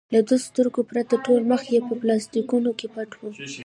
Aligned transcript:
له 0.13 0.19
دوو 0.27 0.43
سترګو 0.47 0.81
پرته 0.91 1.15
ټول 1.25 1.41
مخ 1.51 1.61
یې 1.73 1.79
په 1.87 1.93
پلاسټرونو 2.01 2.71
کې 2.79 2.87
پټ 2.95 3.09
و. 3.17 3.21